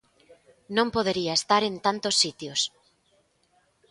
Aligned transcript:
Non 0.77 0.87
podería 0.95 1.33
estar 1.39 1.61
en 1.69 1.75
tantos 1.85 2.15
sitios. 2.23 2.59